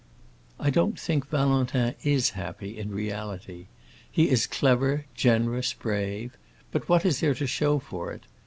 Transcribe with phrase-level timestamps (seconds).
[0.59, 3.67] "I don't think Valentin is happy, in reality.
[4.11, 6.35] He is clever, generous, brave;
[6.71, 8.23] but what is there to show for it?